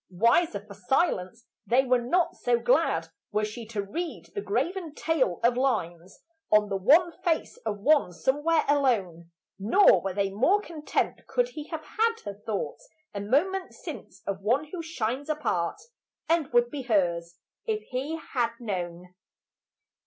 Wiser 0.09 0.59
for 0.65 0.73
silence, 0.73 1.45
they 1.67 1.83
were 1.85 2.01
not 2.01 2.35
so 2.35 2.57
glad 2.57 3.09
Were 3.31 3.45
she 3.45 3.67
to 3.67 3.83
read 3.83 4.29
the 4.33 4.41
graven 4.41 4.95
tale 4.95 5.39
of 5.43 5.55
lines 5.55 6.23
On 6.51 6.69
the 6.69 6.75
wan 6.75 7.11
face 7.23 7.57
of 7.67 7.77
one 7.81 8.11
somewhere 8.11 8.63
alone; 8.67 9.29
Nor 9.59 10.01
were 10.01 10.15
they 10.15 10.31
more 10.31 10.59
content 10.59 11.27
could 11.27 11.49
he 11.49 11.65
have 11.67 11.85
had 11.85 12.15
Her 12.25 12.33
thoughts 12.33 12.89
a 13.13 13.21
moment 13.21 13.73
since 13.75 14.23
of 14.25 14.41
one 14.41 14.71
who 14.71 14.81
shines 14.81 15.29
Apart, 15.29 15.79
and 16.27 16.51
would 16.51 16.71
be 16.71 16.81
hers 16.81 17.35
if 17.67 17.83
he 17.91 18.15
had 18.33 18.53
known. 18.59 19.13